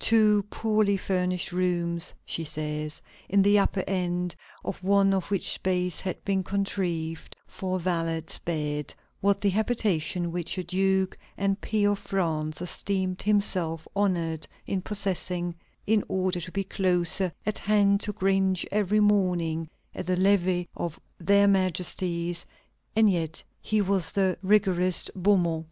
"Two 0.00 0.42
poorly 0.48 0.96
furnished 0.96 1.52
rooms," 1.52 2.14
she 2.24 2.42
says, 2.42 3.02
"in 3.28 3.42
the 3.42 3.58
upper 3.58 3.84
end 3.86 4.34
of 4.64 4.82
one 4.82 5.12
of 5.12 5.26
which 5.30 5.52
space 5.52 6.00
had 6.00 6.24
been 6.24 6.42
contrived 6.42 7.36
for 7.46 7.76
a 7.76 7.78
valet's 7.78 8.38
bed, 8.38 8.94
was 9.20 9.36
the 9.36 9.50
habitation 9.50 10.32
which 10.32 10.56
a 10.56 10.64
duke 10.64 11.18
and 11.36 11.60
peer 11.60 11.90
of 11.90 11.98
France 11.98 12.62
esteemed 12.62 13.20
himself 13.20 13.86
honored 13.94 14.48
in 14.66 14.80
possessing, 14.80 15.54
in 15.86 16.02
order 16.08 16.40
to 16.40 16.50
be 16.50 16.64
closer 16.64 17.30
at 17.44 17.58
hand 17.58 18.00
to 18.00 18.14
cringe 18.14 18.66
every 18.72 19.00
morning 19.00 19.68
at 19.94 20.06
the 20.06 20.14
levée 20.16 20.66
of 20.74 20.98
Their 21.20 21.46
Majesties: 21.46 22.46
and 22.96 23.10
yet 23.10 23.44
he 23.60 23.82
was 23.82 24.12
the 24.12 24.38
rigorist 24.42 25.10
Beaumont.... 25.14 25.66